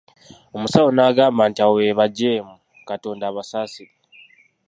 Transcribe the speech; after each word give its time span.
Omusawo 0.55 0.89
n'agamba 0.93 1.41
nti 1.47 1.59
Abo 1.65 1.73
be 1.79 1.97
bajeemu, 1.99 2.55
Katonda 2.89 3.23
abasaasire. 3.27 3.93